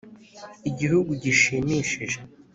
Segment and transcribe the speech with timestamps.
[0.69, 2.17] igihugu gishimishije